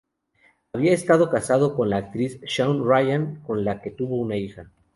Había 0.73 0.93
estado 0.93 1.29
casado 1.29 1.75
con 1.75 1.91
la 1.91 1.97
actriz 1.97 2.41
Shawn 2.41 2.83
Ryan, 2.89 3.35
con 3.45 3.63
la 3.63 3.83
que 3.83 3.91
tuvo 3.91 4.15
una 4.15 4.35
hija. 4.35 4.71